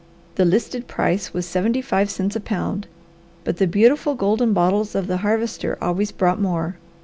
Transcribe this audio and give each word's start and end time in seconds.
The 0.33 0.45
listed 0.45 0.87
price 0.87 1.31
was 1.31 1.45
seventy 1.45 1.79
five 1.79 2.09
cents 2.09 2.35
a 2.35 2.39
pound, 2.39 2.87
but 3.43 3.57
the 3.57 3.67
beautiful 3.67 4.15
golden 4.15 4.51
bottles 4.51 4.95
of 4.95 5.05
the 5.05 5.17
Harvester 5.17 5.77
always 5.79 6.11
brought 6.11 6.41
more. 6.41 6.77